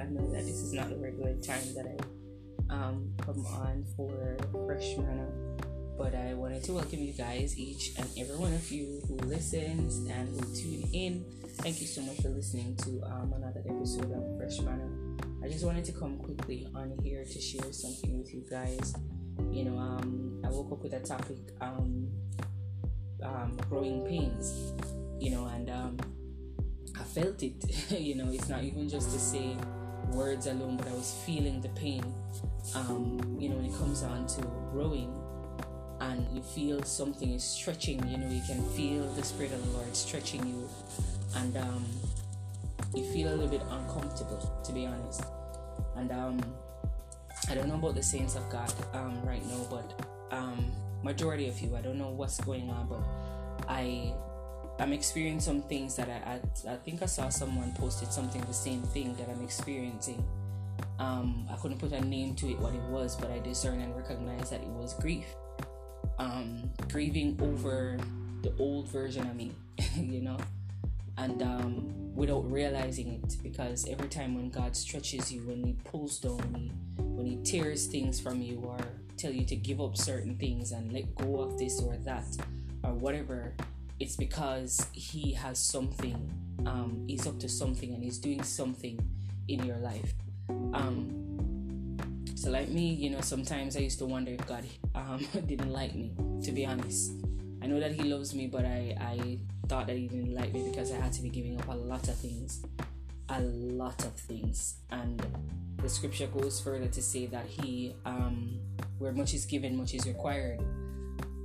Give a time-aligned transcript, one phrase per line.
[0.00, 4.38] I know that this is not the regular time that I um, come on for
[4.66, 5.28] Fresh Manna,
[5.98, 9.98] but I wanted to welcome you guys, each and every one of you who listens
[10.08, 11.24] and who tune in.
[11.58, 14.88] Thank you so much for listening to um, another episode of Fresh Manna.
[15.44, 18.94] I just wanted to come quickly on here to share something with you guys.
[19.50, 22.08] You know, um, I woke up with a topic, um,
[23.22, 24.72] um, growing pains.
[25.18, 25.98] You know, and um,
[26.98, 27.90] I felt it.
[28.00, 29.56] you know, it's not even just to say
[30.10, 32.02] words alone, but I was feeling the pain.
[32.74, 35.12] Um, you know, when it comes on to growing
[36.00, 39.78] and you feel something is stretching, you know, you can feel the Spirit of the
[39.78, 40.68] Lord stretching you
[41.36, 41.84] and um,
[42.94, 45.22] you feel a little bit uncomfortable, to be honest.
[45.96, 46.40] And um,
[47.48, 50.70] I don't know about the saints of God um, right now, but um,
[51.02, 54.12] majority of you, I don't know what's going on, but I
[54.80, 58.54] I'm experiencing some things that I, I, I think I saw someone posted something the
[58.54, 60.24] same thing that I'm experiencing.
[60.98, 63.94] Um, I couldn't put a name to it what it was, but I discerned and
[63.94, 65.26] recognized that it was grief.
[66.18, 67.98] Um, grieving over
[68.42, 69.52] the old version of me,
[69.96, 70.38] you know,
[71.18, 76.18] and um, without realizing it, because every time when God stretches you, when He pulls
[76.18, 76.72] down, He
[77.02, 78.78] when He tears things from you, or
[79.18, 82.24] tell you to give up certain things and let go of this or that,
[82.82, 83.54] or whatever,
[84.00, 86.16] it's because he has something
[86.66, 88.98] um, he's up to something and he's doing something
[89.48, 90.12] in your life.
[90.74, 91.96] Um,
[92.34, 95.94] so like me you know sometimes i used to wonder if god um, didn't like
[95.94, 96.12] me
[96.42, 97.12] to be honest.
[97.62, 100.68] I know that he loves me but I, I thought that he didn't like me
[100.70, 102.64] because i had to be giving up a lot of things
[103.30, 104.76] a lot of things.
[104.90, 105.24] And
[105.78, 108.58] the scripture goes further to say that he um,
[108.98, 110.60] where much is given much is required.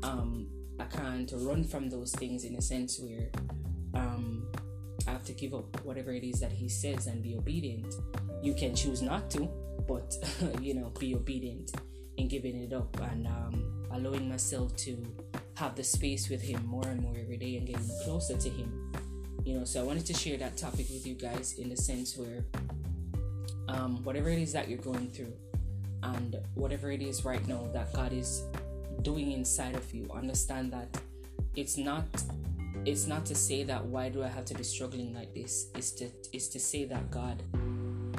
[0.03, 0.44] Um,
[0.86, 3.30] I can't run from those things in a sense where
[3.95, 4.47] um,
[5.08, 7.95] I have to give up whatever it is that he says and be obedient.
[8.43, 9.49] You can choose not to,
[9.87, 10.15] but
[10.61, 11.71] you know, be obedient
[12.17, 15.04] in giving it up and um, allowing myself to
[15.55, 18.92] have the space with him more and more every day and getting closer to him.
[19.43, 22.15] You know, so I wanted to share that topic with you guys in the sense
[22.17, 22.45] where
[23.70, 25.33] um, whatever it is that you're going through
[26.04, 28.43] and whatever it is right now that God is
[29.02, 30.88] doing inside of you understand that
[31.56, 32.06] it's not
[32.86, 35.67] it's not to say that why do i have to be struggling like this.
[35.76, 37.42] It's to it's to say that god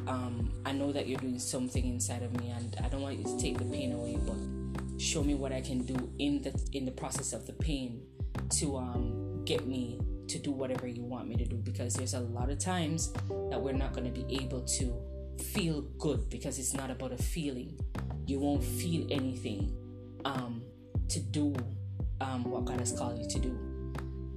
[0.07, 3.25] um, i know that you're doing something inside of me and i don't want you
[3.25, 6.85] to take the pain away but show me what i can do in the in
[6.85, 8.03] the process of the pain
[8.51, 12.21] to um, get me to do whatever you want me to do because there's a
[12.21, 13.13] lot of times
[13.51, 14.95] that we're not going to be able to
[15.43, 17.79] feel good because it's not about a feeling.
[18.27, 19.73] You won't feel anything
[20.27, 20.63] um,
[21.09, 21.55] to do
[22.21, 23.93] um, what God has called you to do.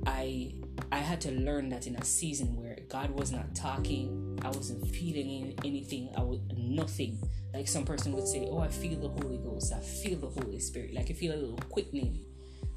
[0.05, 0.53] I
[0.91, 4.87] I had to learn that in a season where God was not talking, I wasn't
[4.87, 7.19] feeling anything, I was nothing.
[7.53, 10.59] Like some person would say, "Oh, I feel the Holy Ghost, I feel the Holy
[10.59, 12.19] Spirit." Like you feel a little quickening.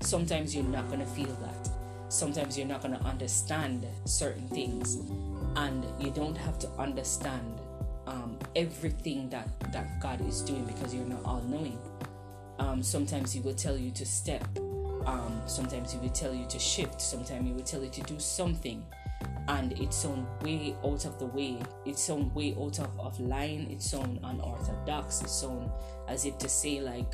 [0.01, 1.71] Sometimes you're not gonna feel that.
[2.09, 4.97] Sometimes you're not gonna understand certain things,
[5.57, 7.61] and you don't have to understand
[8.07, 11.79] um, everything that that God is doing because you're not all knowing
[12.59, 14.45] um, sometimes he will tell you to step.
[15.07, 17.01] Um, sometimes he will tell you to shift.
[17.01, 18.85] Sometimes he will tell you to do something,
[19.49, 21.59] and it's some way out of the way.
[21.85, 23.67] It's some way out of, of line.
[23.71, 25.23] It's some unorthodox.
[25.23, 25.71] It's some
[26.09, 27.13] as if to say like,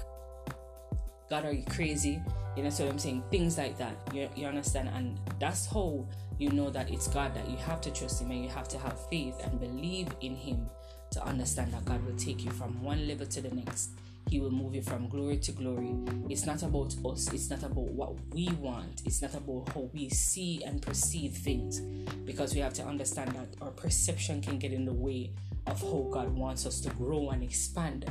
[1.31, 2.23] God, are you crazy?
[2.57, 3.95] You know, so I'm saying things like that.
[4.13, 6.07] You, you understand, and that's how
[6.39, 8.79] you know that it's God that you have to trust Him and you have to
[8.79, 10.69] have faith and believe in Him
[11.11, 13.91] to understand that God will take you from one level to the next
[14.29, 15.95] he will move you from glory to glory.
[16.29, 20.09] It's not about us, it's not about what we want, it's not about how we
[20.11, 21.81] see and perceive things.
[22.25, 25.33] Because we have to understand that our perception can get in the way
[25.67, 28.05] of how God wants us to grow and expand.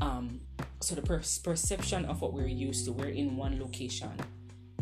[0.00, 0.40] Um,
[0.80, 4.12] so the per- perception of what we're used to, we're in one location,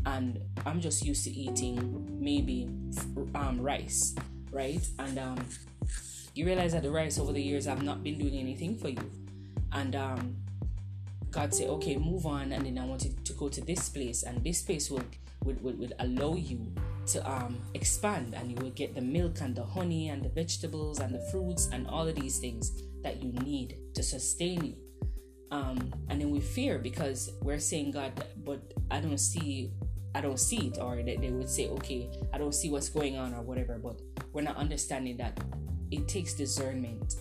[0.07, 2.69] and I'm just used to eating maybe
[3.35, 4.15] um, rice,
[4.53, 4.87] right?
[5.01, 5.39] And um,
[6.35, 9.11] you realize that the rice over the years have not been doing anything for you,
[9.73, 10.37] and um,
[11.31, 14.23] God say, okay, move on, and then I want you to go to this place,
[14.23, 15.03] and this place will
[15.45, 16.73] will, will, will allow you
[17.07, 21.01] to um, expand, and you will get the milk and the honey and the vegetables
[21.01, 24.75] and the fruits and all of these things that you need to sustain you.
[25.51, 28.13] Um, and then we fear because we're saying, God,
[28.45, 28.61] but
[28.91, 29.73] I don't see,
[30.15, 33.17] I don't see it, or they, they would say, okay, I don't see what's going
[33.17, 34.01] on or whatever, but
[34.33, 35.41] we're not understanding that
[35.91, 37.15] it takes discernment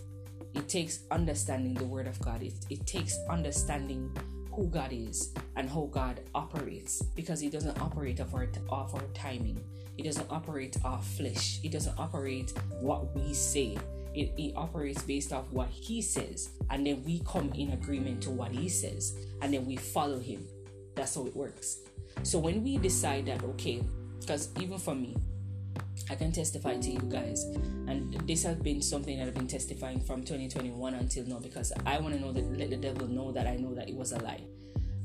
[0.57, 2.41] it takes understanding the word of God.
[2.43, 4.11] It, it takes understanding
[4.51, 9.07] who God is and how God operates because He doesn't operate off our, off our
[9.13, 9.63] timing.
[9.95, 11.59] He doesn't operate off flesh.
[11.61, 13.77] He doesn't operate what we say.
[14.17, 18.31] it, it operates based off what he says, and then we come in agreement to
[18.31, 20.45] what he says, and then we follow him.
[20.95, 21.81] That's how it works.
[22.23, 23.83] So when we decide that, okay,
[24.19, 25.15] because even for me,
[26.09, 27.43] I can testify to you guys,
[27.87, 31.99] and this has been something that I've been testifying from 2021 until now because I
[31.99, 34.19] want to know that let the devil know that I know that it was a
[34.19, 34.41] lie,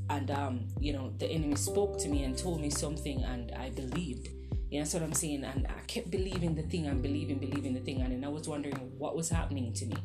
[0.09, 3.69] and um, you know, the enemy spoke to me and told me something, and I
[3.71, 4.29] believed.
[4.69, 7.73] You know, that's what I'm saying, and I kept believing the thing and believing, believing
[7.73, 9.95] the thing, and then I was wondering what was happening to me.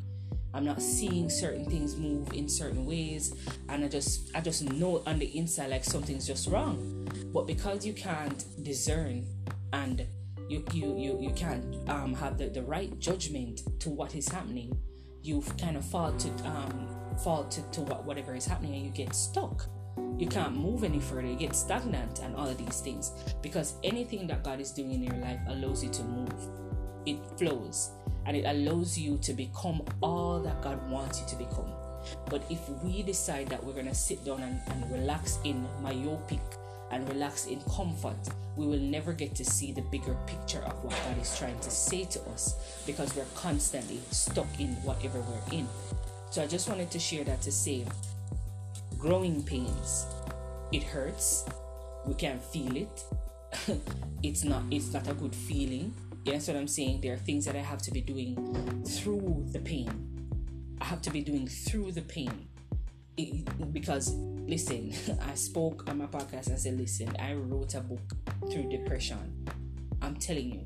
[0.53, 3.35] I'm not seeing certain things move in certain ways,
[3.69, 7.09] and I just I just know on the inside like something's just wrong.
[7.33, 9.27] But because you can't discern
[9.73, 10.07] and
[10.49, 14.77] you you you, you can't um, have the, the right judgment to what is happening,
[15.23, 16.89] you kind of fall to um,
[17.23, 19.67] fall to, to what, whatever is happening and you get stuck.
[20.17, 23.13] You can't move any further, you get stagnant and all of these things.
[23.43, 26.35] Because anything that God is doing in your life allows you to move.
[27.07, 27.91] It flows
[28.27, 31.73] and it allows you to become all that God wants you to become.
[32.31, 36.41] But if we decide that we're going to sit down and, and relax in myopic
[36.91, 38.17] and relax in comfort,
[38.57, 41.71] we will never get to see the bigger picture of what God is trying to
[41.71, 42.55] say to us
[42.87, 45.67] because we're constantly stuck in whatever we're in.
[46.31, 47.85] So I just wanted to share that to say
[48.99, 50.07] growing pains,
[50.73, 51.45] it hurts,
[52.05, 53.05] we can feel it.
[54.23, 55.95] it's not it's not a good feeling
[56.29, 57.01] you what I'm saying?
[57.01, 59.89] There are things that I have to be doing through the pain.
[60.81, 62.49] I have to be doing through the pain.
[63.17, 64.15] It, because,
[64.49, 64.93] listen,
[65.31, 66.51] I spoke on my podcast.
[66.53, 68.01] I said, listen, I wrote a book
[68.51, 69.47] through depression.
[70.01, 70.65] I'm telling you,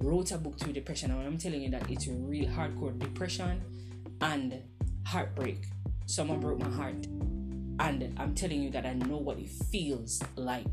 [0.00, 1.12] wrote a book through depression.
[1.12, 3.62] And I'm telling you that it's real hardcore depression
[4.20, 4.60] and
[5.06, 5.64] heartbreak.
[6.06, 7.06] Someone broke my heart.
[7.78, 10.66] And I'm telling you that I know what it feels like.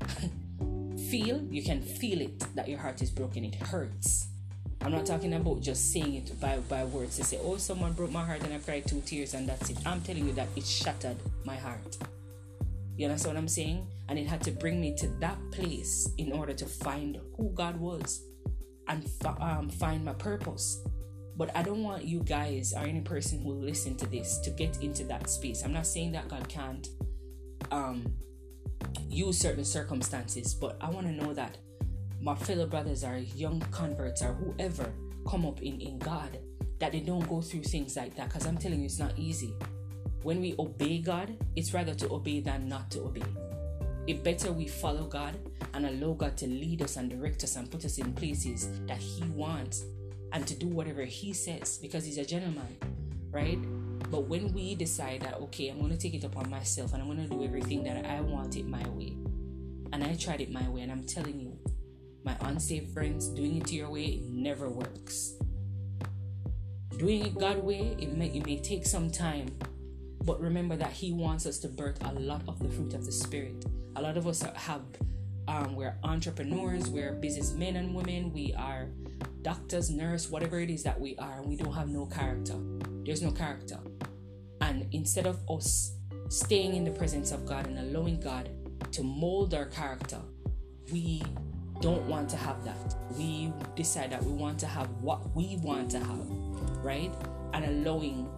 [1.10, 3.44] feel, you can feel it that your heart is broken.
[3.44, 4.28] It hurts.
[4.84, 8.10] I'm not talking about just saying it by, by words to say, oh, someone broke
[8.10, 9.78] my heart and I cried two tears and that's it.
[9.86, 11.96] I'm telling you that it shattered my heart.
[12.96, 13.86] You understand what I'm saying?
[14.08, 17.78] And it had to bring me to that place in order to find who God
[17.78, 18.22] was
[18.88, 19.08] and
[19.40, 20.82] um, find my purpose.
[21.36, 24.82] But I don't want you guys or any person who listen to this to get
[24.82, 25.62] into that space.
[25.62, 26.88] I'm not saying that God can't
[27.70, 28.12] um,
[29.08, 31.56] use certain circumstances, but I want to know that
[32.22, 34.92] my fellow brothers are young converts or whoever
[35.28, 36.38] come up in, in God,
[36.78, 38.28] that they don't go through things like that.
[38.28, 39.54] Because I'm telling you, it's not easy.
[40.22, 43.24] When we obey God, it's rather to obey than not to obey.
[44.06, 45.36] It better we follow God
[45.74, 48.98] and allow God to lead us and direct us and put us in places that
[48.98, 49.84] He wants
[50.32, 52.76] and to do whatever He says because He's a gentleman,
[53.32, 53.58] right?
[54.12, 57.08] But when we decide that, okay, I'm going to take it upon myself and I'm
[57.08, 59.16] going to do everything that I want it my way,
[59.92, 61.51] and I tried it my way, and I'm telling you,
[62.24, 65.34] my unsafe friends, doing it your way it never works.
[66.98, 69.50] Doing it God way, it may, it may take some time,
[70.24, 73.12] but remember that He wants us to birth a lot of the fruit of the
[73.12, 73.64] Spirit.
[73.96, 74.82] A lot of us have,
[75.48, 78.88] um, we're entrepreneurs, we're businessmen and women, we are
[79.42, 82.54] doctors, nurse, whatever it is that we are, and we don't have no character.
[83.04, 83.78] There's no character.
[84.60, 85.96] And instead of us
[86.28, 88.50] staying in the presence of God and allowing God
[88.92, 90.20] to mold our character,
[90.92, 91.22] we
[91.82, 92.94] don't want to have that.
[93.18, 96.30] We decide that we want to have what we want to have,
[96.82, 97.12] right?
[97.52, 98.30] And allowing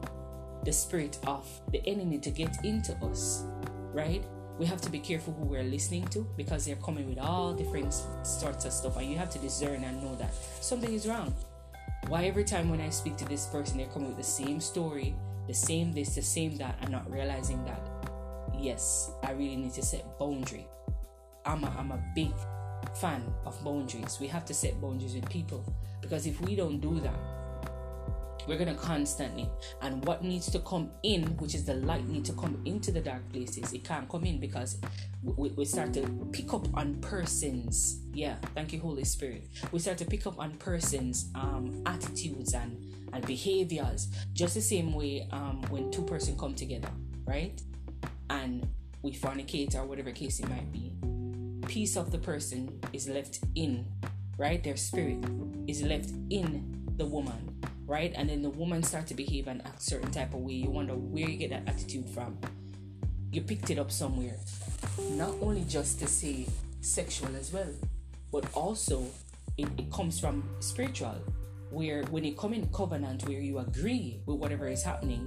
[0.64, 3.44] the spirit of the enemy to get into us,
[3.92, 4.24] right?
[4.58, 7.92] We have to be careful who we're listening to because they're coming with all different
[8.22, 11.34] sorts of stuff, and you have to discern and know that something is wrong.
[12.08, 15.14] Why every time when I speak to this person, they're coming with the same story,
[15.48, 17.80] the same this, the same that, and not realizing that,
[18.58, 20.66] yes, I really need to set boundary.
[21.44, 22.32] I'm a, I'm a big
[22.96, 24.18] fan of boundaries.
[24.20, 25.64] We have to set boundaries with people.
[26.00, 27.18] Because if we don't do that,
[28.46, 29.48] we're gonna constantly
[29.80, 33.00] and what needs to come in which is the light need to come into the
[33.00, 33.72] dark places.
[33.72, 34.78] It can't come in because
[35.22, 38.00] we, we start to pick up on persons.
[38.12, 39.48] Yeah thank you holy spirit.
[39.72, 44.08] We start to pick up on persons um, attitudes and and behaviors.
[44.34, 46.90] Just the same way um, when two person come together
[47.26, 47.60] right?
[48.28, 48.68] And
[49.02, 50.94] we fornicate or whatever case it might be
[51.66, 53.86] piece of the person is left in
[54.36, 54.62] right?
[54.62, 55.24] Their spirit
[55.66, 57.50] is left in the woman
[57.86, 58.12] right?
[58.16, 60.54] And then the woman start to behave and act certain type of way.
[60.54, 62.38] You wonder where you get that attitude from.
[63.30, 64.36] You picked it up somewhere.
[65.10, 66.46] Not only just to say
[66.80, 67.72] sexual as well
[68.34, 69.06] but also
[69.56, 71.14] it, it comes from spiritual
[71.70, 75.24] where when you come in covenant where you agree with whatever is happening,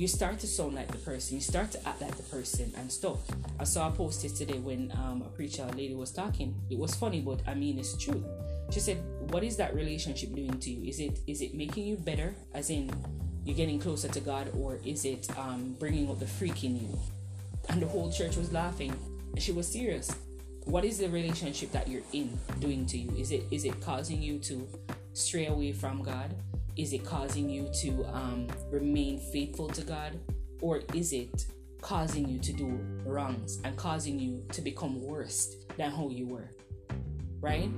[0.00, 2.90] you start to sound like the person, you start to act like the person and
[2.90, 3.18] stuff.
[3.58, 6.54] I saw a post yesterday when um, a preacher lady was talking.
[6.70, 8.24] It was funny, but I mean it's true.
[8.70, 8.96] She said,
[9.30, 10.88] "What is that relationship doing to you?
[10.88, 12.90] Is it is it making you better, as in
[13.44, 16.98] you're getting closer to God, or is it um, bringing out the freak in you?"
[17.68, 18.96] And the whole church was laughing,
[19.36, 20.16] she was serious.
[20.64, 23.12] What is the relationship that you're in doing to you?
[23.18, 24.66] Is it is it causing you to
[25.12, 26.34] stray away from God?
[26.80, 30.18] Is it causing you to um, remain faithful to God,
[30.62, 31.44] or is it
[31.82, 36.48] causing you to do wrongs and causing you to become worse than who you were?
[37.42, 37.68] Right?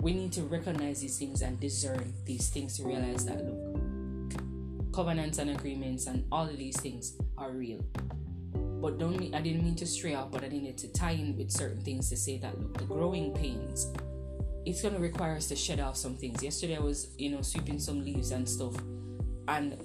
[0.00, 5.38] We need to recognize these things and discern these things to realize that look, covenants
[5.38, 7.84] and agreements and all of these things are real.
[8.54, 11.52] But don't I didn't mean to stray off, but I needed to tie in with
[11.52, 13.86] certain things to say that look, the growing pains,
[14.66, 16.42] it's gonna require us to shed off some things.
[16.42, 18.74] Yesterday I was, you know, sweeping some leaves and stuff,
[19.46, 19.80] and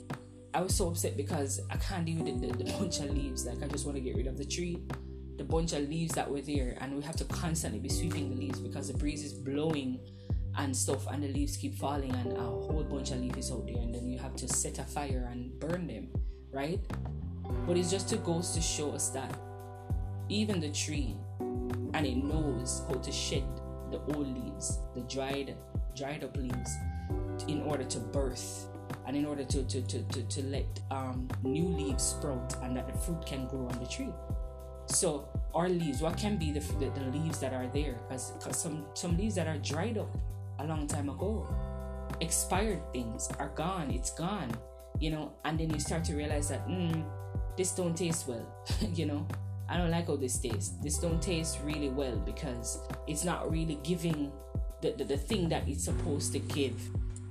[0.55, 3.45] I was so upset because I can't deal with the, the, the bunch of leaves.
[3.45, 4.81] Like I just want to get rid of the tree,
[5.37, 8.35] the bunch of leaves that were there, and we have to constantly be sweeping the
[8.35, 9.99] leaves because the breeze is blowing
[10.57, 13.77] and stuff, and the leaves keep falling, and a whole bunch of leaves out there,
[13.77, 16.09] and then you have to set a fire and burn them,
[16.51, 16.79] right?
[17.67, 19.37] But it's just to goes to show us that
[20.27, 23.60] even the tree, and it knows how to shed
[23.91, 25.55] the old leaves, the dried,
[25.95, 26.71] dried up leaves,
[27.47, 28.67] in order to birth
[29.07, 32.87] and in order to to, to, to, to let um, new leaves sprout and that
[32.87, 34.13] the fruit can grow on the tree.
[34.85, 37.97] So our leaves what can be the, the, the leaves that are there?
[38.09, 40.09] Because some some leaves that are dried up
[40.59, 41.47] a long time ago
[42.19, 44.51] expired things are gone it's gone
[44.99, 47.03] you know and then you start to realize that mm,
[47.57, 48.45] this don't taste well
[48.93, 49.25] you know
[49.71, 53.79] i don't like how this tastes this don't taste really well because it's not really
[53.83, 54.31] giving
[54.81, 56.75] the, the, the thing that it's supposed to give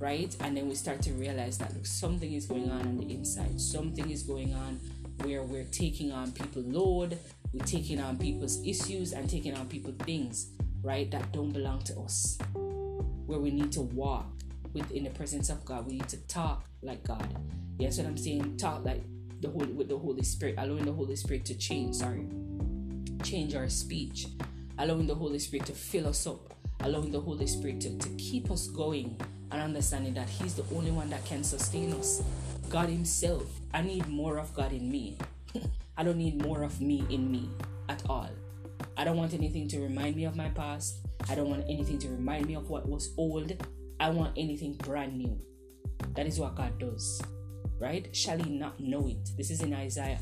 [0.01, 0.35] right?
[0.39, 3.61] And then we start to realize that look, something is going on on the inside.
[3.61, 4.79] Something is going on
[5.21, 7.17] where we're taking on people load,
[7.53, 10.49] we're taking on people's issues and taking on people things,
[10.81, 11.09] right?
[11.11, 12.39] That don't belong to us.
[12.53, 14.25] Where we need to walk
[14.73, 15.85] within the presence of God.
[15.85, 17.27] We need to talk like God.
[17.77, 18.57] Yes, what I'm saying.
[18.57, 19.03] Talk like
[19.41, 21.95] the Holy with the Holy Spirit, allowing the Holy Spirit to change.
[21.95, 22.25] Sorry,
[23.23, 24.27] change our speech,
[24.77, 28.51] allowing the Holy Spirit to fill us up, allowing the Holy Spirit to, to keep
[28.51, 29.19] us going
[29.51, 32.23] and understanding that He's the only one that can sustain us.
[32.69, 33.43] God Himself.
[33.73, 35.17] I need more of God in me.
[35.97, 37.49] I don't need more of me in me
[37.89, 38.29] at all.
[38.97, 40.99] I don't want anything to remind me of my past.
[41.29, 43.53] I don't want anything to remind me of what was old.
[43.99, 45.39] I want anything brand new.
[46.15, 47.21] That is what God does.
[47.81, 48.15] Right?
[48.15, 49.31] Shall he not know it?
[49.35, 50.19] This is in Isaiah.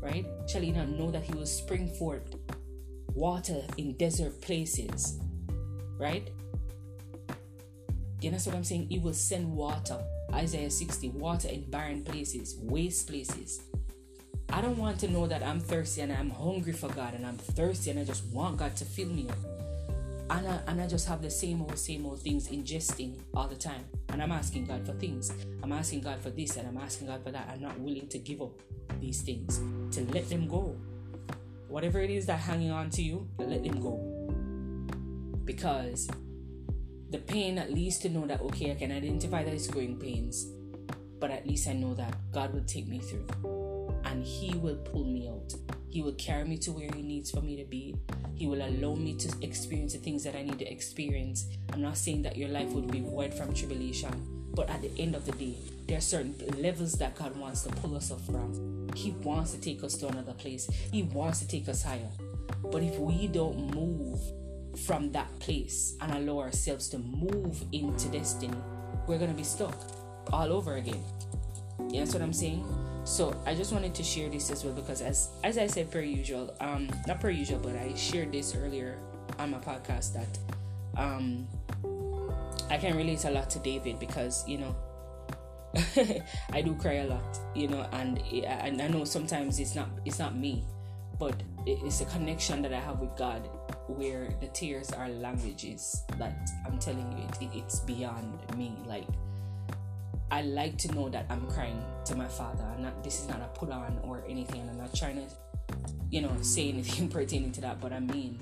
[0.00, 0.24] Right?
[0.46, 2.22] Shall he not know that he will spring forth
[3.12, 5.18] water in desert places?
[5.98, 6.30] Right?
[8.20, 8.86] You understand what I'm saying?
[8.90, 9.98] He will send water.
[10.32, 13.60] Isaiah 60, water in barren places, waste places.
[14.52, 17.38] I don't want to know that I'm thirsty and I'm hungry for God and I'm
[17.38, 19.69] thirsty and I just want God to fill me up.
[20.30, 23.56] And I, and I just have the same old, same old things ingesting all the
[23.56, 23.84] time.
[24.10, 25.32] And I'm asking God for things.
[25.62, 27.50] I'm asking God for this and I'm asking God for that.
[27.52, 28.52] I'm not willing to give up
[29.00, 29.60] these things,
[29.94, 30.76] to let them go.
[31.68, 33.98] Whatever it is that hanging on to you, let them go.
[35.44, 36.08] Because
[37.10, 40.46] the pain at least to know that okay i can identify that it's growing pains
[41.18, 43.59] but at least i know that god will take me through
[44.04, 45.54] and he will pull me out.
[45.88, 47.96] He will carry me to where he needs for me to be.
[48.34, 51.46] He will allow me to experience the things that i need to experience.
[51.72, 55.14] I'm not saying that your life would be void from tribulation but at the end
[55.14, 55.54] of the day
[55.86, 58.88] there are certain levels that god wants to pull us up from.
[58.94, 60.68] He wants to take us to another place.
[60.92, 62.08] He wants to take us higher.
[62.62, 64.20] But if we don't move
[64.86, 68.56] from that place and allow ourselves to move into destiny,
[69.06, 69.74] we're going to be stuck
[70.32, 71.02] all over again.
[71.88, 72.64] Yeah, that's what I'm saying.
[73.10, 75.98] So I just wanted to share this as well because as as I said per
[75.98, 78.98] usual, um not per usual, but I shared this earlier
[79.36, 80.38] on my podcast that
[80.96, 81.48] um
[82.70, 84.76] I can relate a lot to David because you know
[86.54, 90.20] I do cry a lot, you know, and and I know sometimes it's not it's
[90.20, 90.62] not me,
[91.18, 91.34] but
[91.66, 93.42] it's a connection that I have with God
[93.88, 98.78] where the tears are languages that I'm telling you it, it, it's beyond me.
[98.86, 99.08] Like
[100.30, 102.64] I like to know that I'm crying to my father.
[102.74, 104.68] And not this is not a put on or anything.
[104.68, 105.76] I'm not trying to
[106.10, 108.40] you know say anything pertaining to that but I mean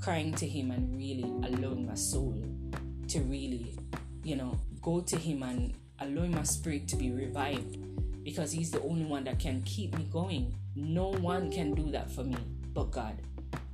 [0.00, 2.34] crying to him and really allowing my soul
[3.08, 3.78] to really
[4.24, 7.78] you know go to him and allowing my spirit to be revived
[8.24, 10.54] because he's the only one that can keep me going.
[10.74, 12.36] No one can do that for me
[12.72, 13.16] but God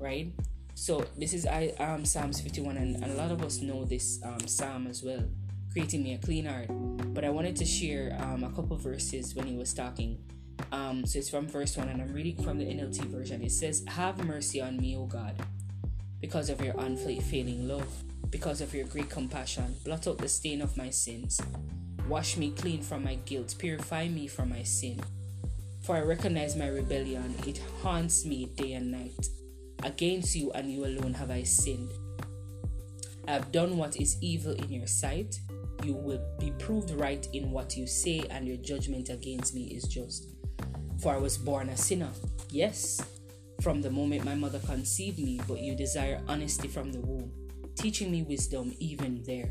[0.00, 0.32] right?
[0.74, 4.18] So this is I um Psalms 51 and, and a lot of us know this
[4.24, 5.22] um, psalm as well,
[5.72, 6.68] creating me a clean heart.
[7.14, 10.18] But I wanted to share um, a couple verses when he was talking.
[10.72, 13.42] Um, so it's from verse 1 and I'm reading from the NLT version.
[13.42, 15.34] It says, Have mercy on me, O God,
[16.20, 17.88] because of your unfailing love.
[18.30, 19.74] because of your great compassion.
[19.84, 21.40] Blot out the stain of my sins.
[22.08, 23.54] Wash me clean from my guilt.
[23.58, 25.00] Purify me from my sin.
[25.82, 27.34] For I recognize my rebellion.
[27.46, 29.28] It haunts me day and night.
[29.82, 31.90] Against you and you alone have I sinned.
[33.26, 35.40] I have done what is evil in your sight.
[35.82, 39.84] You will be proved right in what you say, and your judgment against me is
[39.84, 40.28] just.
[41.02, 42.10] For I was born a sinner.
[42.50, 43.00] Yes,
[43.60, 47.30] from the moment my mother conceived me, but you desire honesty from the womb,
[47.74, 49.50] teaching me wisdom even there.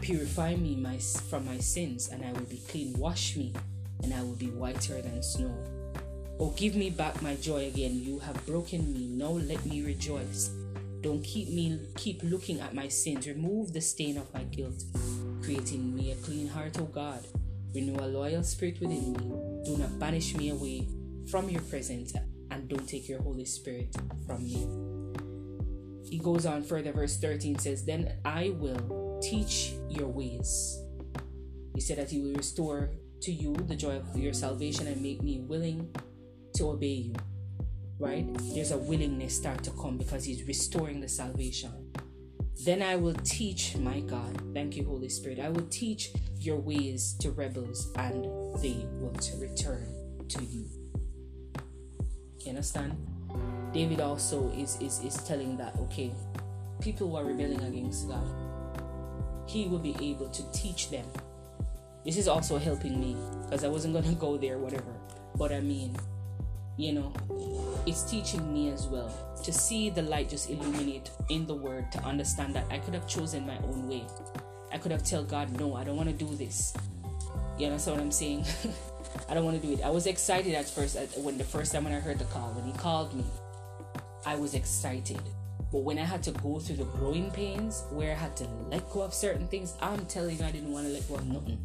[0.00, 2.92] Purify me my, from my sins, and I will be clean.
[2.98, 3.52] Wash me,
[4.02, 5.54] and I will be whiter than snow.
[6.38, 7.98] Oh, give me back my joy again.
[8.02, 9.08] You have broken me.
[9.08, 10.50] Now let me rejoice.
[11.00, 13.26] Don't keep me keep looking at my sins.
[13.26, 14.82] Remove the stain of my guilt,
[15.46, 17.24] creating me a clean heart, O God.
[17.72, 19.18] Renew a loyal spirit within me.
[19.64, 20.88] Do not banish me away
[21.30, 22.14] from your presence,
[22.50, 23.94] and don't take your Holy Spirit
[24.26, 24.66] from me.
[26.10, 30.80] He goes on further, verse 13 says, Then I will teach your ways.
[31.76, 35.22] He said that he will restore to you the joy of your salvation and make
[35.22, 35.94] me willing
[36.56, 37.14] to obey you.
[38.00, 38.26] Right?
[38.52, 41.85] There's a willingness start to come because he's restoring the salvation.
[42.64, 44.40] Then I will teach my God.
[44.54, 45.38] Thank you, Holy Spirit.
[45.38, 46.10] I will teach
[46.40, 48.24] your ways to rebels and
[48.62, 49.86] they will return
[50.28, 50.64] to you.
[52.40, 52.96] You understand?
[53.72, 56.12] David also is, is, is telling that, okay,
[56.80, 58.26] people who are rebelling against God,
[59.46, 61.06] he will be able to teach them.
[62.04, 64.94] This is also helping me because I wasn't going to go there, whatever.
[65.36, 65.96] But I mean,
[66.76, 67.12] you know,
[67.86, 69.10] it's teaching me as well
[69.42, 73.06] to see the light just illuminate in the word to understand that I could have
[73.06, 74.04] chosen my own way.
[74.72, 76.74] I could have tell God, no, I don't want to do this.
[77.58, 78.44] You understand what I'm saying?
[79.28, 79.82] I don't want to do it.
[79.82, 82.64] I was excited at first when the first time when I heard the call, when
[82.64, 83.24] he called me,
[84.26, 85.20] I was excited.
[85.72, 88.90] But when I had to go through the growing pains, where I had to let
[88.90, 91.58] go of certain things, I'm telling you, I didn't want to let go of nothing.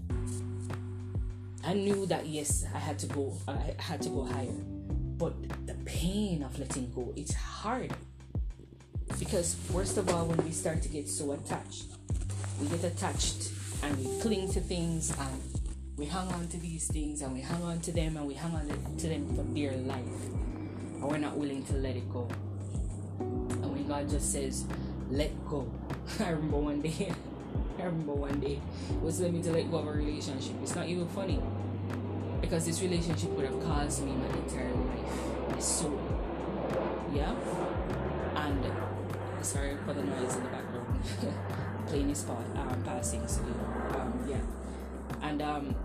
[1.65, 3.37] I knew that yes, I had to go.
[3.47, 4.55] I had to go higher
[5.21, 7.93] but the pain of letting go, it's hard.
[9.19, 11.85] Because, first of all, when we start to get so attached,
[12.59, 13.51] we get attached
[13.83, 15.41] and we cling to things and
[15.95, 18.51] we hang on to these things and we hang on to them and we hang
[18.55, 20.25] on to them for dear life.
[20.95, 22.27] And we're not willing to let it go.
[23.19, 24.65] And when God just says,
[25.11, 25.71] let go.
[26.19, 27.13] I remember one day,
[27.77, 28.59] I remember one day,
[29.03, 30.55] was telling me to let go of a relationship.
[30.63, 31.39] It's not even funny
[32.41, 35.99] because this relationship would have caused me my entire life, my soul.
[37.13, 37.35] Yeah?
[38.35, 41.03] And sorry for the noise in the background.
[41.87, 44.41] Playing his part, um, passing, so um, yeah.
[45.21, 45.75] And um,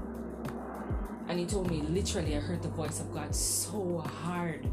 [1.29, 4.69] and he told me literally, I heard the voice of God so hard,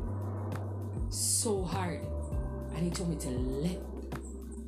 [1.10, 2.02] so hard,
[2.76, 3.80] and he told me to let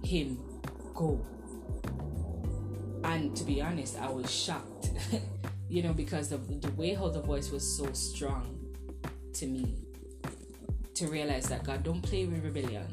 [0.03, 0.39] him
[0.93, 1.23] go.
[3.03, 4.89] And to be honest, I was shocked
[5.69, 8.59] you know, because the, the way how the voice was so strong
[9.33, 9.75] to me
[10.93, 12.87] to realize that God don't play with rebellion.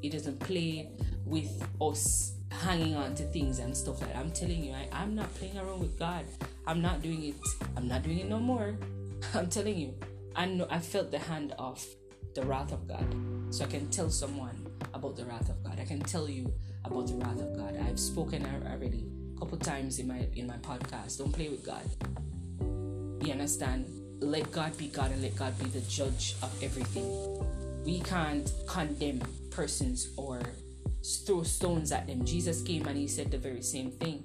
[0.00, 0.90] He doesn't play
[1.24, 4.18] with us hanging on to things and stuff like that.
[4.18, 6.24] I'm telling you, I, I'm not playing around with God.
[6.66, 7.34] I'm not doing it.
[7.76, 8.74] I'm not doing it no more.
[9.34, 9.94] I'm telling you.
[10.34, 11.84] I know I felt the hand of
[12.34, 13.04] the wrath of God.
[13.50, 15.78] So I can tell someone about the wrath of God.
[15.78, 16.52] I can tell you
[16.84, 17.78] about the wrath of God.
[17.86, 19.10] I've spoken already
[19.42, 21.18] couple times in my in my podcast.
[21.18, 21.82] Don't play with God.
[23.26, 23.86] You understand?
[24.20, 27.10] Let God be God and let God be the judge of everything.
[27.84, 30.40] We can't condemn persons or
[31.26, 32.24] throw stones at them.
[32.24, 34.22] Jesus came and he said the very same thing.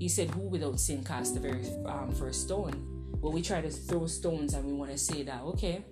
[0.00, 2.74] He said, Who without sin cast the very um, first stone?
[3.22, 5.84] But we try to throw stones and we want to say that, okay,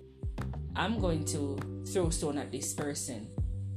[0.75, 3.29] I'm going to throw stone at this person,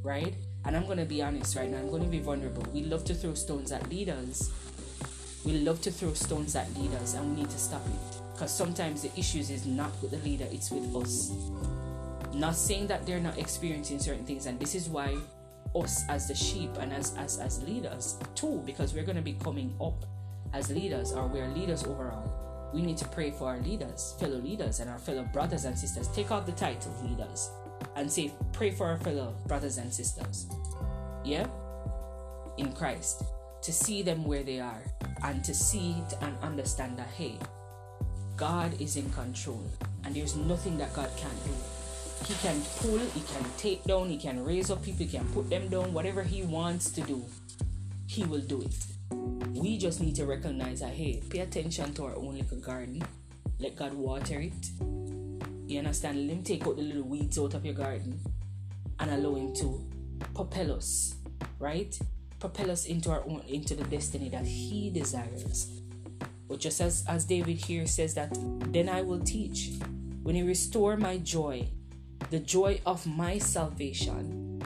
[0.03, 0.35] right?
[0.65, 2.67] And I'm going to be honest right now, I'm going to be vulnerable.
[2.73, 4.51] We love to throw stones at leaders
[5.45, 8.21] we love to throw stones at leaders and we need to stop it.
[8.33, 11.33] Because sometimes the issues is not with the leader, it's with us.
[12.35, 15.17] Not saying that they're not experiencing certain things, and this is why
[15.75, 19.75] us as the sheep and as as, as leaders too, because we're gonna be coming
[19.81, 20.05] up
[20.53, 22.71] as leaders or we're leaders overall.
[22.73, 26.09] We need to pray for our leaders, fellow leaders, and our fellow brothers and sisters.
[26.09, 27.51] Take off the title leaders
[27.97, 30.47] and say, pray for our fellow brothers and sisters.
[31.23, 31.47] Yeah?
[32.57, 33.25] In Christ
[33.63, 34.83] to see them where they are
[35.25, 37.39] and to see it and understand that hey,
[38.37, 39.65] God is in control
[40.05, 41.53] and there's nothing that God can't do.
[42.27, 45.51] He can pull, he can take down, he can raise up people, he can put
[45.51, 47.25] them down, whatever he wants to do,
[48.07, 48.75] he will do it.
[49.55, 53.03] We just need to recognize that hey, pay attention to our own little garden.
[53.59, 54.71] Let God water it.
[55.67, 56.27] You understand?
[56.27, 58.19] Let him take out the little weeds out of your garden
[58.99, 59.81] and allow him to
[60.35, 61.15] propel us,
[61.59, 61.97] right?
[62.43, 65.71] Propel us into our own into the destiny that He desires.
[66.49, 68.37] But just as, as David here says that,
[68.73, 69.71] then I will teach.
[70.25, 71.69] When you restore my joy,
[72.31, 74.59] the joy of my salvation,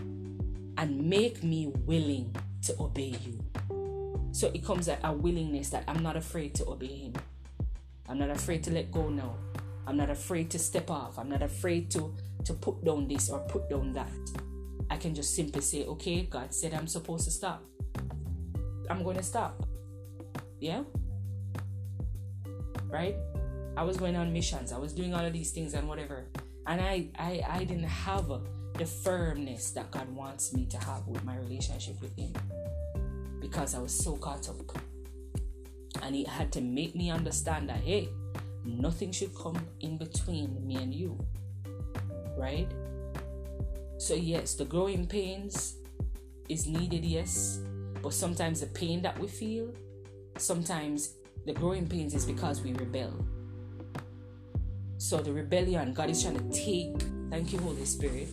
[0.78, 3.44] and make me willing to obey you.
[4.32, 7.12] So it comes a, a willingness that I'm not afraid to obey him.
[8.08, 9.36] I'm not afraid to let go now.
[9.86, 11.18] I'm not afraid to step off.
[11.18, 14.08] I'm not afraid to to put down this or put down that.
[14.90, 17.64] I can just simply say, okay, God said I'm supposed to stop.
[18.88, 19.66] I'm going to stop.
[20.61, 20.83] Yeah?
[22.88, 23.16] Right?
[23.77, 24.72] I was going on missions.
[24.72, 26.25] I was doing all of these things and whatever.
[26.66, 28.31] And I, I, I didn't have
[28.75, 32.33] the firmness that God wants me to have with my relationship with Him
[33.40, 34.57] because I was so caught up.
[36.03, 38.09] And He had to make me understand that, hey,
[38.64, 41.18] nothing should come in between me and you.
[42.37, 42.68] Right?
[43.98, 45.76] So, yes, the growing pains
[46.48, 47.61] is needed, yes,
[48.02, 49.72] but sometimes the pain that we feel,
[50.37, 51.14] sometimes
[51.46, 53.12] the growing pains is because we rebel.
[54.98, 56.94] So, the rebellion, God is trying to take,
[57.30, 58.28] thank you, Holy Spirit,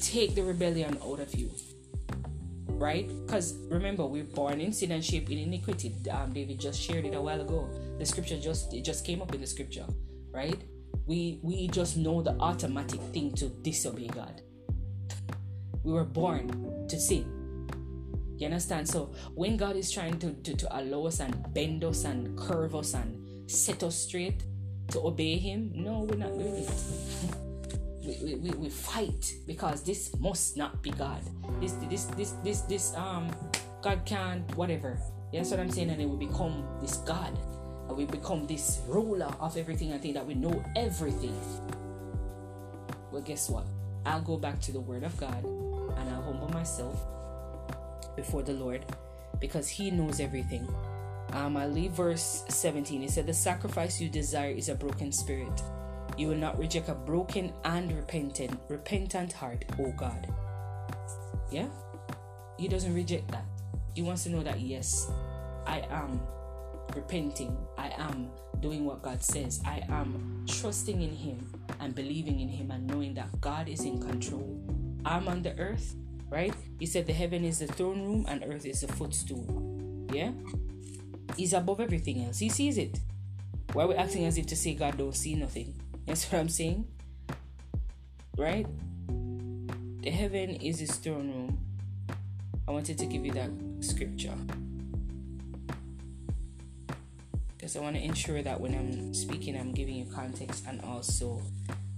[0.00, 1.50] take the rebellion out of you.
[2.66, 3.08] Right?
[3.26, 5.94] Because remember, we're born in sin and shaped in iniquity.
[6.10, 7.68] Um, David just shared it a while ago.
[7.98, 9.84] The scripture just it just came up in the scripture,
[10.32, 10.58] right?
[11.06, 14.40] We we just know the automatic thing to disobey God.
[15.82, 17.40] We were born to sin.
[18.36, 18.88] You understand?
[18.88, 22.74] So when God is trying to, to, to allow us and bend us and curve
[22.74, 24.44] us and set us straight
[24.88, 26.70] to obey Him, no, we're not doing it.
[28.24, 31.20] we, we, we fight because this must not be God.
[31.60, 33.30] This this this this this um
[33.82, 34.98] God can't whatever.
[35.32, 37.38] That's what I'm saying, and it will become this God.
[37.88, 41.38] And we become this ruler of everything and think that we know everything.
[43.12, 43.66] Well, guess what?
[44.06, 45.44] I'll go back to the Word of God
[45.98, 46.98] and I'll humble myself
[48.16, 48.84] before the Lord
[49.40, 50.68] because He knows everything.
[51.32, 53.02] Um, I leave verse 17.
[53.02, 55.62] It said, The sacrifice you desire is a broken spirit.
[56.18, 60.32] You will not reject a broken and repentant, repentant heart, oh God.
[61.50, 61.68] Yeah?
[62.58, 63.44] He doesn't reject that.
[63.94, 65.10] He wants to know that, yes,
[65.66, 66.20] I am
[66.94, 67.56] repenting.
[67.78, 69.60] I am doing what God says.
[69.64, 74.00] I am trusting in Him and believing in Him and knowing that God is in
[74.00, 74.59] control.
[75.04, 75.94] I'm on the earth,
[76.28, 76.54] right?
[76.78, 79.46] He said the heaven is the throne room and earth is the footstool.
[80.12, 80.32] Yeah?
[81.36, 82.38] He's above everything else.
[82.38, 82.98] He sees it.
[83.72, 85.74] Why are we acting as if to say God don't see nothing?
[86.06, 86.86] That's what I'm saying.
[88.36, 88.66] Right?
[90.02, 91.58] The heaven is his throne room.
[92.66, 94.34] I wanted to give you that scripture.
[97.56, 101.42] Because I want to ensure that when I'm speaking, I'm giving you context and also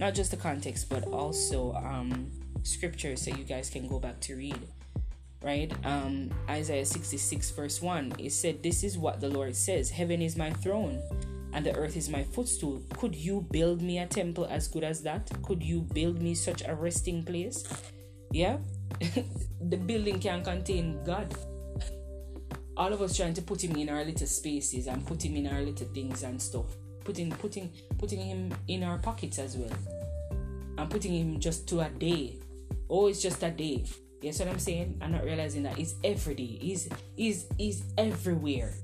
[0.00, 2.30] not just the context, but also um,
[2.62, 4.58] scripture so you guys can go back to read
[5.42, 5.72] right?
[5.84, 10.36] Um isaiah 66 verse 1 it said this is what the lord says heaven is
[10.36, 11.02] my throne
[11.52, 12.82] and the earth is my footstool.
[12.96, 15.30] Could you build me a temple as good as that?
[15.42, 17.64] Could you build me such a resting place?
[18.30, 18.58] Yeah?
[19.60, 21.34] The building can contain god.
[22.76, 25.46] All of us trying to put him in our little spaces and put him in
[25.46, 26.66] our little things and stuff.
[27.04, 29.70] Putting putting putting him in our pockets as well.
[30.78, 32.38] And putting him just to a day
[32.92, 33.84] oh, it's just a day.
[34.20, 34.98] Yes, what I'm saying?
[35.00, 36.58] I'm not realizing that it's every day.
[36.60, 38.74] He's he's he's everywhere.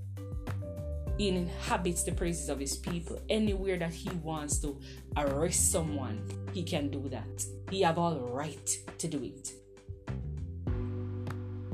[1.17, 3.21] He inhabits the praises of his people.
[3.29, 4.81] Anywhere that he wants to
[5.17, 7.45] arrest someone, he can do that.
[7.71, 8.69] He have all right
[8.99, 9.53] to do it.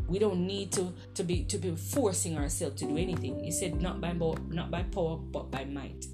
[0.09, 3.42] We don't need to, to be to be forcing ourselves to do anything.
[3.42, 6.05] He said not by not by power but by might.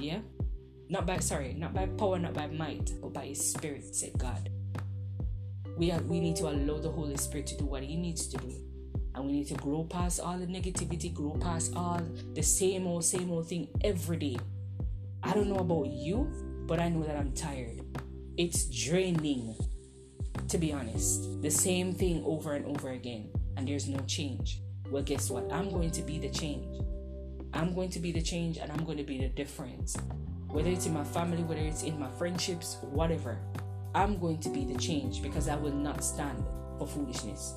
[0.00, 0.20] Yeah?
[0.88, 4.50] Not by sorry, not by power, not by might, but by his spirit, said God
[5.76, 8.38] we are, we need to allow the Holy Spirit to do what He needs to
[8.38, 8.52] do.
[9.14, 12.00] And we need to grow past all the negativity, grow past all
[12.34, 14.36] the same old, same old thing every day.
[15.22, 16.30] I don't know about you,
[16.66, 17.80] but I know that I'm tired.
[18.36, 19.56] It's draining,
[20.48, 21.42] to be honest.
[21.42, 24.60] The same thing over and over again, and there's no change.
[24.90, 25.50] Well, guess what?
[25.50, 26.82] I'm going to be the change.
[27.54, 29.96] I'm going to be the change, and I'm going to be the difference.
[30.48, 33.38] Whether it's in my family, whether it's in my friendships, whatever.
[33.96, 36.44] I'm going to be the change because I will not stand
[36.76, 37.54] for foolishness.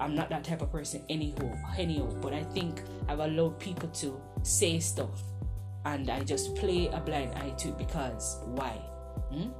[0.00, 2.10] I'm not that type of person anyhow, anyhow.
[2.20, 5.22] But I think I've allowed people to say stuff,
[5.84, 8.72] and I just play a blind eye to it because why?
[9.30, 9.50] Hmm?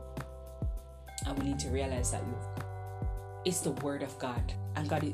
[1.25, 2.65] And we need to realize that look,
[3.45, 5.05] it's the word of God, and God,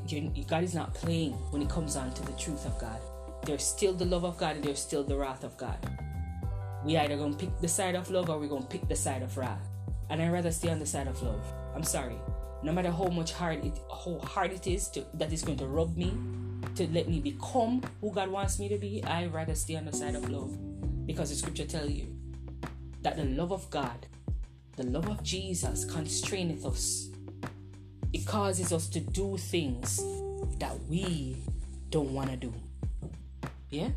[0.49, 2.99] God is not playing when it comes on to the truth of God.
[3.45, 5.77] There's still the love of God, and there's still the wrath of God.
[6.83, 9.37] We either gonna pick the side of love or we're gonna pick the side of
[9.37, 9.69] wrath
[10.15, 11.45] and I'd rather stay on the side of love.
[11.75, 12.15] I'm sorry.
[12.63, 15.67] no matter how much hard it how hard it is to that is going to
[15.67, 16.17] rub me
[16.77, 19.93] to let me become who God wants me to be, I rather stay on the
[19.93, 20.57] side of love.
[21.05, 22.07] Because the scripture tell you
[23.03, 24.07] that the love of God,
[24.77, 27.11] the love of Jesus constraineth us.
[28.13, 29.99] It causes us to do things
[30.59, 31.37] that we
[31.91, 32.53] don't want to do.
[33.71, 33.91] Yeah?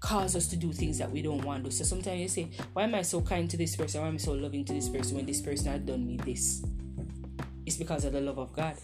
[0.00, 1.70] Cause us to do things that we don't want to.
[1.70, 4.00] So sometimes you say, Why am I so kind to this person?
[4.00, 6.64] Why am I so loving to this person when this person has done me this?
[7.66, 8.76] It's because of the love of God.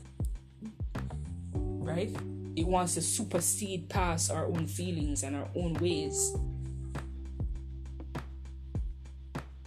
[1.55, 2.15] Right?
[2.55, 6.37] It wants to supersede past our own feelings and our own ways.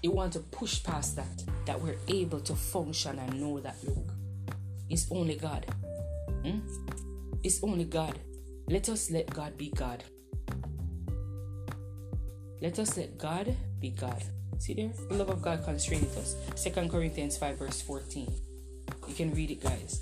[0.01, 4.13] It wants to push past that, that we're able to function and know that, look,
[4.89, 5.65] it's only God.
[6.43, 6.59] Hmm?
[7.43, 8.17] It's only God.
[8.67, 10.03] Let us let God be God.
[12.61, 14.21] Let us let God be God.
[14.57, 14.91] See there?
[15.07, 16.35] The love of God constraineth us.
[16.55, 18.29] Second Corinthians 5, verse 14.
[19.07, 20.01] You can read it, guys.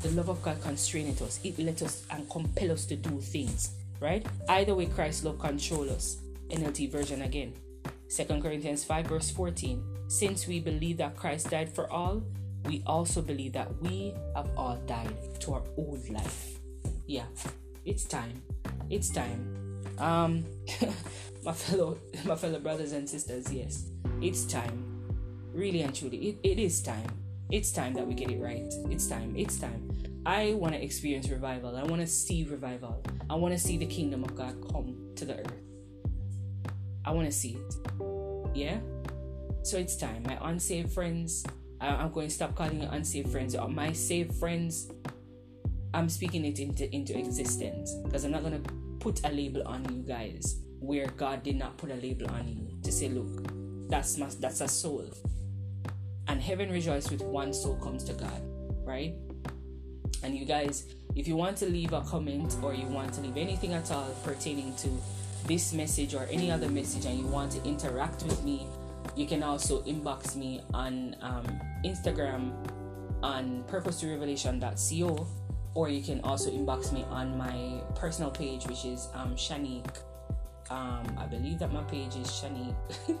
[0.00, 1.40] The love of God constraineth us.
[1.42, 3.70] It let us and compel us to do things.
[3.98, 4.26] Right?
[4.48, 6.18] Either way, Christ's love control us.
[6.50, 7.54] NLT version again.
[8.08, 9.82] Second Corinthians 5, verse 14.
[10.08, 12.22] Since we believe that Christ died for all,
[12.66, 16.58] we also believe that we have all died to our old life.
[17.06, 17.24] Yeah,
[17.84, 18.42] it's time.
[18.90, 19.82] It's time.
[19.98, 20.44] Um,
[21.46, 23.84] my fellow, my fellow brothers and sisters, yes,
[24.20, 24.82] it's time.
[25.54, 27.08] Really and truly, it, it is time.
[27.50, 28.66] It's time that we get it right.
[28.90, 29.34] It's time.
[29.36, 29.88] It's time.
[30.26, 31.76] I want to experience revival.
[31.76, 33.00] I want to see revival.
[33.30, 35.62] I want to see the kingdom of God come to the earth.
[37.04, 37.74] I want to see it.
[38.52, 38.80] Yeah?
[39.62, 40.24] So it's time.
[40.24, 41.46] My unsaved friends,
[41.80, 43.54] I'm going to stop calling you unsaved friends.
[43.54, 44.90] Or my saved friends,
[45.94, 47.94] I'm speaking it into, into existence.
[48.04, 51.76] Because I'm not going to put a label on you guys where God did not
[51.76, 55.10] put a label on you to say, look, that's my, that's a soul.
[56.28, 58.42] And heaven rejoices with one soul comes to God,
[58.84, 59.14] right?
[60.22, 63.36] And you guys, if you want to leave a comment or you want to leave
[63.36, 64.88] anything at all pertaining to
[65.46, 68.66] this message or any other message and you want to interact with me
[69.14, 71.44] you can also inbox me on um,
[71.84, 72.52] Instagram
[73.22, 75.26] on purpose to revelation.co
[75.74, 79.98] or you can also inbox me on my personal page which is um, Shanique.
[80.70, 82.74] Um, I believe that my page is Shanique.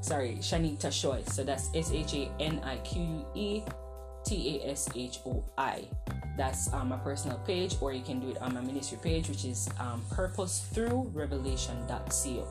[0.00, 1.28] Sorry, Shanique Tashoi.
[1.28, 3.62] So that's S H A N I Q U E
[4.24, 5.84] T A S H O I.
[6.36, 9.44] That's um, my personal page, or you can do it on my ministry page, which
[9.44, 12.46] is um, purpose through revelation.co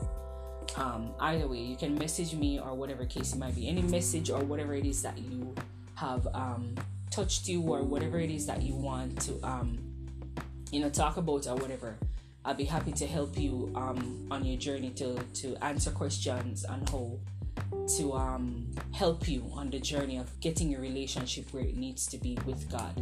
[0.76, 4.30] um, either way you can message me or whatever case it might be any message
[4.30, 5.54] or whatever it is that you
[5.94, 6.74] have um,
[7.10, 9.78] touched you or whatever it is that you want to um,
[10.70, 11.96] you know talk about or whatever
[12.44, 16.88] i'll be happy to help you um, on your journey to to answer questions and
[16.88, 17.18] how
[17.96, 22.18] to um, help you on the journey of getting your relationship where it needs to
[22.18, 22.94] be with god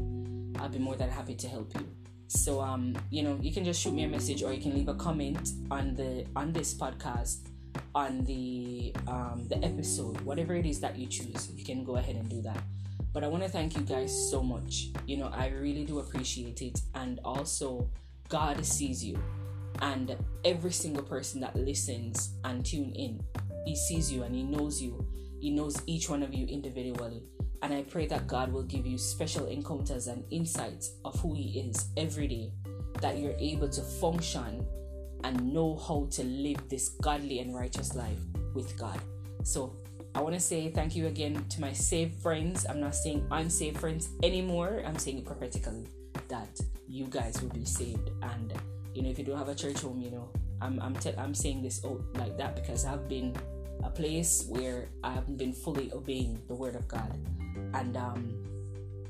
[0.58, 1.86] i'll be more than happy to help you
[2.28, 4.88] so um you know you can just shoot me a message or you can leave
[4.88, 7.48] a comment on the on this podcast
[7.94, 12.16] on the um, the episode, whatever it is that you choose, you can go ahead
[12.16, 12.62] and do that.
[13.12, 14.88] But I want to thank you guys so much.
[15.06, 17.88] You know, I really do appreciate it, and also
[18.28, 19.18] God sees you,
[19.80, 23.22] and every single person that listens and tune in,
[23.64, 25.06] He sees you and He knows you.
[25.40, 27.22] He knows each one of you individually.
[27.62, 31.60] And I pray that God will give you special encounters and insights of who He
[31.60, 32.52] is every day,
[33.00, 34.66] that you're able to function
[35.24, 38.20] and know how to live this godly and righteous life
[38.54, 39.00] with God.
[39.42, 39.74] So
[40.14, 42.66] I want to say thank you again to my saved friends.
[42.68, 44.82] I'm not saying unsaved friends anymore.
[44.86, 45.86] I'm saying it prophetically
[46.28, 48.10] that you guys will be saved.
[48.22, 48.52] And
[48.94, 50.28] you know, if you don't have a church home, you know,
[50.60, 53.36] I'm I'm te- I'm saying this out like that because I've been
[53.84, 57.12] a place where I haven't been fully obeying the word of God.
[57.74, 58.44] And um,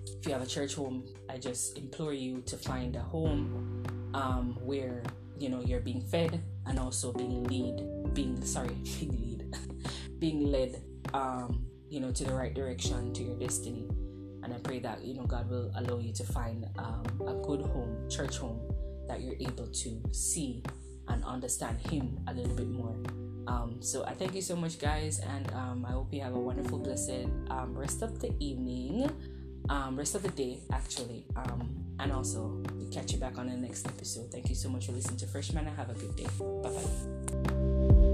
[0.06, 4.58] if you have a church home, I just implore you to find a home um,
[4.64, 5.02] where
[5.38, 9.56] you know you're being fed and also being lead being sorry being lead
[10.18, 13.86] being led um you know to the right direction to your destiny
[14.46, 17.60] and i pray that you know god will allow you to find um, a good
[17.60, 18.60] home church home
[19.08, 20.62] that you're able to see
[21.08, 22.96] and understand him a little bit more
[23.48, 26.40] um, so i thank you so much guys and um, i hope you have a
[26.40, 29.10] wonderful blessed um, rest of the evening
[29.68, 33.56] um, rest of the day actually um, and also, we catch you back on the
[33.56, 34.30] next episode.
[34.30, 35.68] Thank you so much for listening to Fresh Manna.
[35.68, 36.26] And have a good day.
[36.38, 38.05] Bye bye.